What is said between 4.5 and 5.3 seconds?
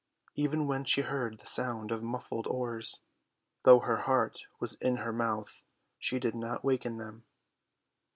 was in her